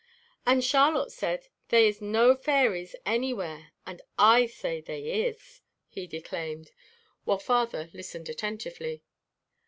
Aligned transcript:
"And 0.47 0.63
Charlotte 0.63 1.11
said 1.11 1.49
they 1.69 1.87
is 1.87 2.01
no 2.01 2.33
fairies 2.33 2.95
anywhere 3.05 3.71
and 3.85 4.01
I 4.17 4.47
say 4.47 4.81
they 4.81 5.27
is," 5.27 5.61
he 5.89 6.07
declaimed, 6.07 6.71
while 7.23 7.37
father 7.37 7.91
listened 7.93 8.27
attentively. 8.27 9.03